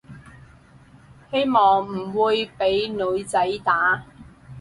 [1.29, 4.03] 希望唔會畀女仔打